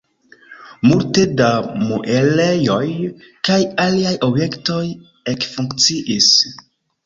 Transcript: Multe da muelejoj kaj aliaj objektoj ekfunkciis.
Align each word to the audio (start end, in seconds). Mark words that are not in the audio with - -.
Multe 0.91 1.25
da 1.41 1.49
muelejoj 1.81 2.87
kaj 3.51 3.61
aliaj 3.87 4.17
objektoj 4.31 4.83
ekfunkciis. 5.37 6.35